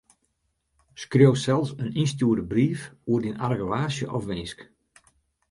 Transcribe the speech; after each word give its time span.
Skriuw 1.01 1.35
sels 1.41 1.69
in 1.81 1.95
ynstjoerde 2.01 2.45
brief 2.53 2.81
oer 3.09 3.21
dyn 3.23 3.41
argewaasje 3.47 4.05
of 4.17 4.23
winsk. 4.29 4.59